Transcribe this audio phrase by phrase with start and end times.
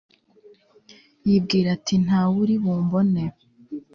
[1.27, 3.23] yibwira ati 'nta wuri bumbone'